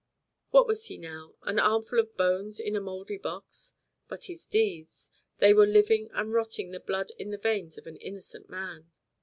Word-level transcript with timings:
What 0.49 0.65
was 0.65 0.87
he 0.87 0.97
now? 0.97 1.35
An 1.43 1.59
armful 1.59 1.99
of 1.99 2.17
bones 2.17 2.59
in 2.59 2.75
a 2.75 2.81
mouldy 2.81 3.19
box. 3.19 3.75
But 4.07 4.23
his 4.23 4.47
deeds 4.47 5.11
they 5.37 5.53
were 5.53 5.67
living 5.67 6.09
and 6.11 6.33
rotting 6.33 6.71
the 6.71 6.79
blood 6.79 7.11
in 7.19 7.29
the 7.29 7.37
veins 7.37 7.77
of 7.77 7.85
an 7.85 7.97
innocent 7.97 8.49
man. 8.49 8.89